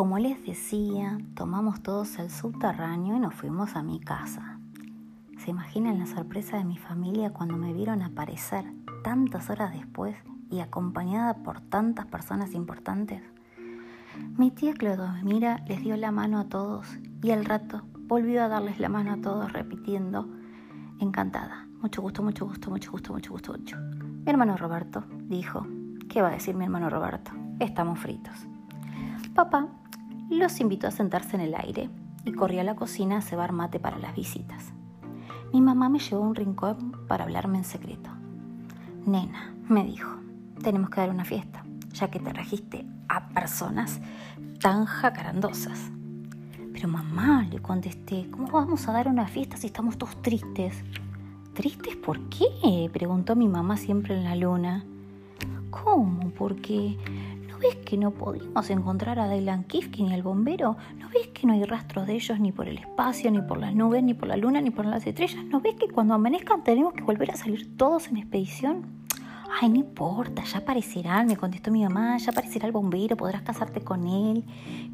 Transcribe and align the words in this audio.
como 0.00 0.18
les 0.18 0.42
decía, 0.46 1.18
tomamos 1.34 1.82
todos 1.82 2.18
el 2.18 2.30
subterráneo 2.30 3.16
y 3.16 3.20
nos 3.20 3.34
fuimos 3.34 3.76
a 3.76 3.82
mi 3.82 4.00
casa. 4.00 4.58
¿Se 5.36 5.50
imaginan 5.50 5.98
la 5.98 6.06
sorpresa 6.06 6.56
de 6.56 6.64
mi 6.64 6.78
familia 6.78 7.34
cuando 7.34 7.58
me 7.58 7.74
vieron 7.74 8.00
aparecer 8.00 8.64
tantas 9.04 9.50
horas 9.50 9.74
después 9.74 10.16
y 10.50 10.60
acompañada 10.60 11.42
por 11.42 11.60
tantas 11.60 12.06
personas 12.06 12.54
importantes? 12.54 13.22
Mi 14.38 14.50
tía 14.50 14.72
Clodomira 14.72 15.62
les 15.68 15.82
dio 15.82 15.98
la 15.98 16.12
mano 16.12 16.38
a 16.38 16.44
todos 16.48 16.86
y 17.22 17.32
al 17.32 17.44
rato 17.44 17.82
volvió 18.06 18.42
a 18.42 18.48
darles 18.48 18.80
la 18.80 18.88
mano 18.88 19.12
a 19.12 19.20
todos 19.20 19.52
repitiendo, 19.52 20.26
encantada, 20.98 21.66
mucho 21.82 22.00
gusto, 22.00 22.22
mucho 22.22 22.46
gusto, 22.46 22.70
mucho 22.70 22.90
gusto, 22.90 23.12
mucho 23.12 23.32
gusto, 23.32 23.52
mucho. 23.52 23.76
Mi 23.76 24.30
hermano 24.30 24.56
Roberto 24.56 25.04
dijo, 25.24 25.66
¿qué 26.08 26.22
va 26.22 26.28
a 26.28 26.32
decir 26.32 26.54
mi 26.54 26.64
hermano 26.64 26.88
Roberto? 26.88 27.32
Estamos 27.58 27.98
fritos. 27.98 28.46
Papá 29.34 29.68
los 30.38 30.60
invitó 30.60 30.86
a 30.86 30.92
sentarse 30.92 31.36
en 31.36 31.42
el 31.42 31.54
aire 31.54 31.90
y 32.24 32.32
corrió 32.32 32.60
a 32.60 32.64
la 32.64 32.76
cocina 32.76 33.18
a 33.18 33.22
cebar 33.22 33.52
mate 33.52 33.80
para 33.80 33.98
las 33.98 34.14
visitas. 34.14 34.72
Mi 35.52 35.60
mamá 35.60 35.88
me 35.88 35.98
llevó 35.98 36.24
a 36.24 36.28
un 36.28 36.34
rincón 36.34 36.92
para 37.08 37.24
hablarme 37.24 37.58
en 37.58 37.64
secreto. 37.64 38.10
Nena, 39.06 39.54
me 39.68 39.84
dijo, 39.84 40.16
tenemos 40.62 40.90
que 40.90 41.00
dar 41.00 41.10
una 41.10 41.24
fiesta, 41.24 41.64
ya 41.92 42.08
que 42.10 42.20
te 42.20 42.32
registe 42.32 42.86
a 43.08 43.28
personas 43.30 44.00
tan 44.60 44.84
jacarandosas. 44.84 45.90
Pero 46.72 46.88
mamá, 46.88 47.46
le 47.50 47.60
contesté, 47.60 48.28
¿cómo 48.30 48.46
vamos 48.52 48.88
a 48.88 48.92
dar 48.92 49.08
una 49.08 49.26
fiesta 49.26 49.56
si 49.56 49.66
estamos 49.66 49.98
todos 49.98 50.20
tristes? 50.22 50.84
¿Tristes 51.54 51.96
por 51.96 52.20
qué? 52.28 52.88
preguntó 52.92 53.34
mi 53.34 53.48
mamá 53.48 53.76
siempre 53.76 54.16
en 54.16 54.24
la 54.24 54.36
luna. 54.36 54.84
¿Cómo? 55.70 56.30
Porque 56.30 56.96
ves 57.60 57.76
que 57.76 57.96
no 57.96 58.10
podemos 58.10 58.70
encontrar 58.70 59.18
a 59.20 59.28
Dylan 59.28 59.64
Kifke 59.64 60.02
ni 60.02 60.14
al 60.14 60.22
bombero? 60.22 60.76
¿No 60.98 61.08
ves 61.10 61.28
que 61.28 61.46
no 61.46 61.52
hay 61.52 61.62
rastros 61.64 62.06
de 62.06 62.14
ellos 62.14 62.40
ni 62.40 62.52
por 62.52 62.66
el 62.66 62.78
espacio, 62.78 63.30
ni 63.30 63.42
por 63.42 63.58
las 63.58 63.74
nubes, 63.74 64.02
ni 64.02 64.14
por 64.14 64.28
la 64.28 64.36
luna, 64.36 64.60
ni 64.60 64.70
por 64.70 64.86
las 64.86 65.06
estrellas? 65.06 65.44
¿No 65.44 65.60
ves 65.60 65.74
que 65.74 65.88
cuando 65.88 66.14
amanezcan 66.14 66.64
tenemos 66.64 66.94
que 66.94 67.04
volver 67.04 67.30
a 67.30 67.36
salir 67.36 67.76
todos 67.76 68.08
en 68.08 68.16
expedición? 68.16 68.86
Ay, 69.60 69.68
no 69.68 69.76
importa, 69.76 70.42
ya 70.44 70.58
aparecerán, 70.58 71.26
me 71.26 71.36
contestó 71.36 71.70
mi 71.70 71.82
mamá, 71.82 72.16
ya 72.16 72.30
aparecerá 72.30 72.66
el 72.66 72.72
bombero, 72.72 73.16
podrás 73.16 73.42
casarte 73.42 73.82
con 73.82 74.06
él. 74.06 74.44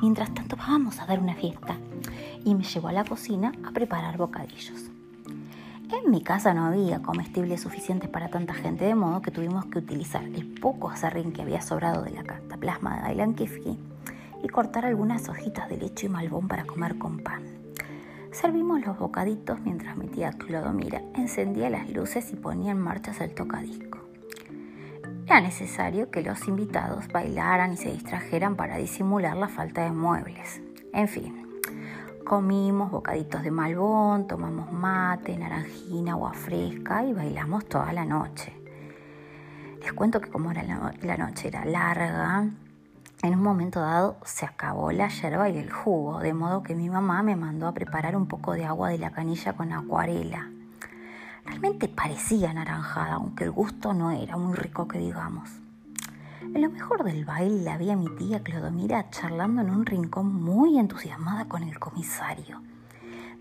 Mientras 0.00 0.34
tanto, 0.34 0.56
vamos 0.56 0.98
a 1.00 1.06
dar 1.06 1.20
una 1.20 1.34
fiesta. 1.34 1.76
Y 2.44 2.54
me 2.54 2.64
llevó 2.64 2.88
a 2.88 2.92
la 2.92 3.04
cocina 3.04 3.52
a 3.64 3.70
preparar 3.70 4.16
bocadillos. 4.16 4.90
En 5.88 6.10
mi 6.10 6.20
casa 6.20 6.52
no 6.52 6.64
había 6.64 7.00
comestibles 7.00 7.60
suficientes 7.60 8.10
para 8.10 8.28
tanta 8.28 8.54
gente, 8.54 8.84
de 8.84 8.96
modo 8.96 9.22
que 9.22 9.30
tuvimos 9.30 9.66
que 9.66 9.78
utilizar 9.78 10.24
el 10.24 10.54
poco 10.60 10.90
acerrín 10.90 11.32
que 11.32 11.42
había 11.42 11.60
sobrado 11.62 12.02
de 12.02 12.10
la 12.10 12.24
cataplasma 12.24 12.96
de 12.96 13.08
Aylan 13.08 13.34
Kifki 13.34 13.78
y 14.42 14.48
cortar 14.48 14.84
algunas 14.84 15.28
hojitas 15.28 15.68
de 15.68 15.76
leche 15.76 16.06
y 16.06 16.08
malbón 16.08 16.48
para 16.48 16.64
comer 16.64 16.98
con 16.98 17.20
pan. 17.20 17.44
Servimos 18.32 18.84
los 18.84 18.98
bocaditos 18.98 19.60
mientras 19.60 19.96
mi 19.96 20.08
tía 20.08 20.32
Clodomira 20.32 21.02
encendía 21.14 21.70
las 21.70 21.88
luces 21.88 22.32
y 22.32 22.36
ponía 22.36 22.72
en 22.72 22.80
marcha 22.80 23.12
el 23.24 23.34
tocadisco. 23.34 24.00
Era 25.26 25.40
necesario 25.40 26.10
que 26.10 26.22
los 26.22 26.48
invitados 26.48 27.06
bailaran 27.08 27.72
y 27.72 27.76
se 27.76 27.92
distrajeran 27.92 28.56
para 28.56 28.76
disimular 28.76 29.36
la 29.36 29.48
falta 29.48 29.84
de 29.84 29.92
muebles. 29.92 30.60
En 30.92 31.08
fin, 31.08 31.45
Comimos 32.26 32.90
bocaditos 32.90 33.44
de 33.44 33.52
malbón, 33.52 34.26
tomamos 34.26 34.72
mate, 34.72 35.38
naranjina, 35.38 36.10
agua 36.10 36.32
fresca 36.32 37.04
y 37.04 37.12
bailamos 37.12 37.66
toda 37.66 37.92
la 37.92 38.04
noche. 38.04 38.52
Les 39.80 39.92
cuento 39.92 40.20
que 40.20 40.28
como 40.28 40.50
era 40.50 40.64
la, 40.64 41.16
noche 41.16 41.46
era 41.46 41.64
larga, 41.64 42.50
en 43.22 43.32
un 43.32 43.40
momento 43.40 43.78
dado 43.78 44.16
se 44.24 44.44
acabó 44.44 44.90
la 44.90 45.06
yerba 45.06 45.48
y 45.50 45.58
el 45.58 45.70
jugo, 45.70 46.18
de 46.18 46.34
modo 46.34 46.64
que 46.64 46.74
mi 46.74 46.90
mamá 46.90 47.22
me 47.22 47.36
mandó 47.36 47.68
a 47.68 47.74
preparar 47.74 48.16
un 48.16 48.26
poco 48.26 48.54
de 48.54 48.64
agua 48.64 48.88
de 48.88 48.98
la 48.98 49.12
canilla 49.12 49.52
con 49.52 49.72
acuarela. 49.72 50.50
Realmente 51.44 51.86
parecía 51.86 52.52
naranjada, 52.52 53.14
aunque 53.14 53.44
el 53.44 53.52
gusto 53.52 53.94
no 53.94 54.10
era 54.10 54.36
muy 54.36 54.56
rico 54.56 54.88
que 54.88 54.98
digamos. 54.98 55.60
En 56.54 56.62
lo 56.62 56.70
mejor 56.70 57.04
del 57.04 57.24
baile 57.24 57.62
la 57.62 57.76
vi 57.76 57.90
a 57.90 57.96
mi 57.96 58.08
tía 58.16 58.42
Clodomira 58.42 59.10
charlando 59.10 59.62
en 59.62 59.70
un 59.70 59.84
rincón 59.84 60.32
muy 60.32 60.78
entusiasmada 60.78 61.46
con 61.46 61.62
el 61.62 61.78
comisario, 61.78 62.62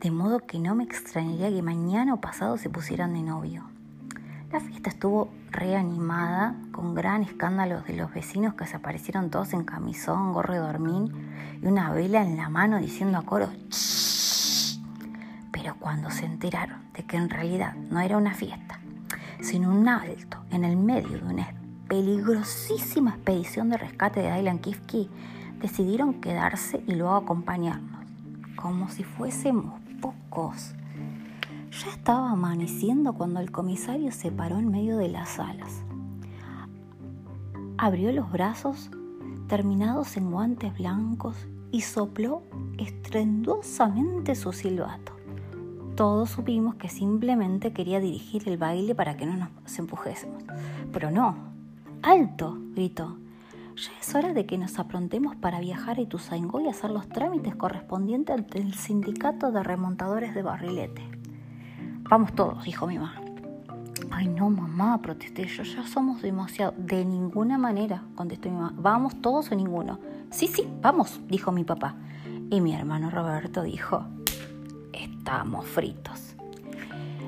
de 0.00 0.10
modo 0.10 0.40
que 0.40 0.58
no 0.58 0.74
me 0.74 0.84
extrañaría 0.84 1.50
que 1.50 1.62
mañana 1.62 2.14
o 2.14 2.20
pasado 2.20 2.56
se 2.56 2.70
pusieran 2.70 3.12
de 3.12 3.22
novio. 3.22 3.64
La 4.50 4.60
fiesta 4.60 4.90
estuvo 4.90 5.30
reanimada, 5.50 6.54
con 6.72 6.94
gran 6.94 7.22
escándalo 7.22 7.82
de 7.82 7.94
los 7.94 8.12
vecinos 8.12 8.54
que 8.54 8.66
se 8.66 8.76
aparecieron 8.76 9.30
todos 9.30 9.52
en 9.52 9.64
camisón, 9.64 10.32
gorro 10.32 10.54
de 10.54 10.60
dormir 10.60 11.12
y 11.60 11.66
una 11.66 11.90
vela 11.92 12.22
en 12.22 12.36
la 12.36 12.48
mano 12.48 12.78
diciendo 12.78 13.18
a 13.18 13.22
coro 13.22 13.48
Pero 15.52 15.74
cuando 15.78 16.10
se 16.10 16.24
enteraron 16.24 16.80
de 16.94 17.04
que 17.04 17.16
en 17.16 17.30
realidad 17.30 17.74
no 17.74 18.00
era 18.00 18.16
una 18.16 18.34
fiesta, 18.34 18.78
sino 19.40 19.70
un 19.70 19.88
alto 19.88 20.38
en 20.50 20.64
el 20.64 20.76
medio 20.76 21.18
de 21.18 21.24
una 21.24 21.61
peligrosísima 21.92 23.10
expedición 23.10 23.68
de 23.68 23.76
rescate 23.76 24.20
de 24.20 24.34
Dylan 24.34 24.60
Kifke, 24.60 25.10
decidieron 25.60 26.22
quedarse 26.22 26.82
y 26.86 26.94
luego 26.94 27.16
acompañarnos, 27.16 28.06
como 28.56 28.88
si 28.88 29.04
fuésemos 29.04 29.78
pocos. 30.00 30.72
Ya 31.70 31.90
estaba 31.90 32.30
amaneciendo 32.30 33.12
cuando 33.12 33.40
el 33.40 33.52
comisario 33.52 34.10
se 34.10 34.32
paró 34.32 34.58
en 34.58 34.70
medio 34.70 34.96
de 34.96 35.10
las 35.10 35.38
alas. 35.38 35.82
Abrió 37.76 38.10
los 38.12 38.32
brazos, 38.32 38.90
terminados 39.46 40.16
en 40.16 40.30
guantes 40.30 40.72
blancos, 40.78 41.36
y 41.72 41.82
sopló 41.82 42.42
estruendosamente 42.78 44.34
su 44.34 44.54
silbato. 44.54 45.12
Todos 45.94 46.30
supimos 46.30 46.76
que 46.76 46.88
simplemente 46.88 47.74
quería 47.74 48.00
dirigir 48.00 48.48
el 48.48 48.56
baile 48.56 48.94
para 48.94 49.18
que 49.18 49.26
no 49.26 49.36
nos 49.36 49.78
empujésemos. 49.78 50.42
Pero 50.90 51.10
no, 51.10 51.51
¡Alto! 52.02 52.58
gritó. 52.74 53.16
Ya 53.76 53.90
es 54.00 54.14
hora 54.14 54.32
de 54.32 54.44
que 54.44 54.58
nos 54.58 54.80
aprontemos 54.80 55.36
para 55.36 55.60
viajar 55.60 55.98
a 55.98 56.00
Ituzaingó 56.00 56.60
y 56.60 56.68
hacer 56.68 56.90
los 56.90 57.08
trámites 57.08 57.54
correspondientes 57.54 58.36
ante 58.36 58.58
el 58.58 58.74
sindicato 58.74 59.52
de 59.52 59.62
remontadores 59.62 60.34
de 60.34 60.42
barrilete. 60.42 61.02
Vamos 62.10 62.34
todos, 62.34 62.64
dijo 62.64 62.88
mi 62.88 62.98
mamá. 62.98 63.22
Ay, 64.10 64.26
no, 64.26 64.50
mamá, 64.50 65.00
protesté 65.00 65.46
yo, 65.46 65.62
ya 65.62 65.86
somos 65.86 66.22
demasiado. 66.22 66.74
De 66.76 67.04
ninguna 67.04 67.56
manera, 67.56 68.02
contestó 68.16 68.50
mi 68.50 68.56
mamá. 68.56 68.74
Vamos 68.76 69.20
todos 69.22 69.52
o 69.52 69.54
ninguno. 69.54 70.00
Sí, 70.30 70.48
sí, 70.48 70.66
vamos, 70.82 71.20
dijo 71.28 71.52
mi 71.52 71.62
papá. 71.62 71.94
Y 72.50 72.60
mi 72.60 72.74
hermano 72.74 73.10
Roberto 73.10 73.62
dijo, 73.62 74.04
estamos 74.92 75.66
fritos. 75.66 76.21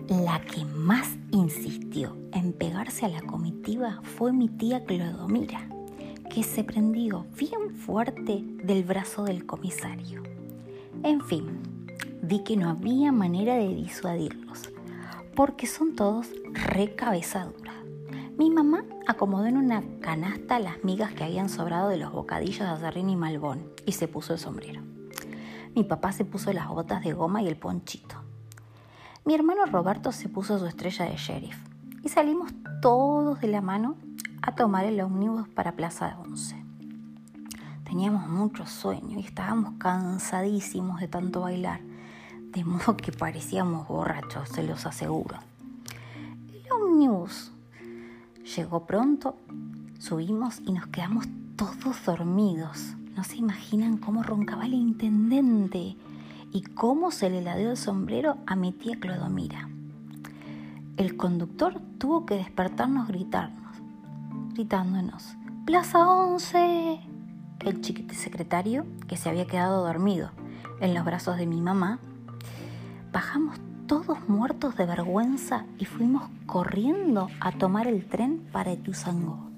La 0.09 0.39
que 0.43 0.67
más 0.67 1.17
insistió 1.31 2.15
en 2.33 2.53
pegarse 2.53 3.07
a 3.07 3.09
la 3.09 3.23
comitiva 3.23 4.01
fue 4.03 4.35
mi 4.35 4.51
tía 4.51 4.85
Clodomira, 4.85 5.67
que 6.29 6.43
se 6.43 6.63
prendió 6.63 7.25
bien 7.39 7.75
fuerte 7.75 8.45
del 8.63 8.85
brazo 8.85 9.25
del 9.25 9.47
comisario. 9.47 10.23
En 11.03 11.23
fin, 11.23 11.59
vi 12.21 12.41
que 12.41 12.55
no 12.55 12.69
había 12.69 13.13
manera 13.13 13.55
de 13.55 13.75
disuadirlos, 13.75 14.69
porque 15.35 15.67
son 15.67 15.97
todos 15.97 16.29
recabezaduras. 16.53 17.77
Mi 18.37 18.51
mamá 18.51 18.85
acomodó 19.07 19.47
en 19.47 19.57
una 19.57 19.83
canasta 20.01 20.59
las 20.59 20.85
migas 20.85 21.15
que 21.15 21.25
habían 21.25 21.49
sobrado 21.49 21.89
de 21.89 21.97
los 21.97 22.13
bocadillos 22.13 22.59
de 22.69 22.75
azarrín 22.75 23.09
y 23.09 23.17
malbón 23.17 23.71
y 23.87 23.93
se 23.93 24.07
puso 24.07 24.35
el 24.35 24.39
sombrero. 24.39 24.83
Mi 25.75 25.83
papá 25.83 26.13
se 26.13 26.27
puso 26.27 26.53
las 26.53 26.69
botas 26.69 27.03
de 27.03 27.15
goma 27.15 27.41
y 27.41 27.49
el 27.49 27.57
ponchito. 27.57 28.24
Mi 29.27 29.35
hermano 29.35 29.65
Roberto 29.65 30.13
se 30.13 30.29
puso 30.29 30.59
su 30.59 30.67
estrella 30.67 31.07
de 31.07 31.17
sheriff 31.17 31.57
y 32.03 32.11
salimos 32.11 32.53
todos 32.83 33.41
de 33.41 33.49
la 33.49 33.63
mano 33.63 33.97
a 34.43 34.55
tomar 34.55 34.85
el 34.85 35.01
ómnibus 35.01 35.49
para 35.49 35.73
Plaza 35.77 36.19
11. 36.19 36.63
Teníamos 37.85 38.29
mucho 38.29 38.67
sueño 38.67 39.19
y 39.19 39.25
estábamos 39.25 39.79
cansadísimos 39.79 41.01
de 41.01 41.09
tanto 41.09 41.41
bailar, 41.41 41.81
de 42.51 42.65
modo 42.65 42.99
que 42.99 43.13
parecíamos 43.13 43.89
borrachos, 43.89 44.51
se 44.51 44.63
los 44.63 44.85
aseguro. 44.85 45.39
El 46.53 46.71
ómnibus 46.71 47.51
llegó 48.55 48.85
pronto, 48.85 49.39
subimos 50.01 50.61
y 50.67 50.73
nos 50.73 50.89
quedamos 50.89 51.27
todos 51.57 52.05
dormidos. 52.05 52.95
No 53.17 53.25
se 53.25 53.37
imaginan 53.37 53.97
cómo 53.97 54.23
roncaba 54.23 54.67
el 54.67 54.75
intendente 54.75 55.97
y 56.55 56.63
cómo 56.63 57.11
se 57.11 57.29
le 57.31 57.43
ladeó 57.43 57.73
el 57.73 57.77
sombrero 57.77 58.39
a 58.47 58.55
mi 58.55 58.71
tía 58.71 58.97
Clodomira. 59.01 59.69
El 60.97 61.17
conductor 61.17 61.81
tuvo 61.99 62.25
que 62.25 62.37
despertarnos 62.37 63.09
gritarnos, 63.09 63.77
gritándonos, 64.55 65.35
Plaza 65.67 66.09
11. 66.09 67.01
El 67.59 67.81
chiquito 67.81 68.15
secretario, 68.15 68.87
que 69.09 69.17
se 69.17 69.29
había 69.29 69.49
quedado 69.49 69.85
dormido 69.85 70.31
en 70.81 70.95
los 70.95 71.05
brazos 71.05 71.39
de 71.39 71.47
mi 71.47 71.61
mamá, 71.61 71.99
bajamos 73.13 73.59
todos 73.89 74.29
muertos 74.29 74.77
de 74.77 74.87
vergüenza 74.87 75.67
y 75.79 75.87
fuimos 75.87 76.31
corriendo 76.47 77.31
a 77.41 77.51
tomar 77.51 77.89
el 77.89 78.07
tren 78.07 78.47
para 78.53 78.71
Etuzangó. 78.71 79.54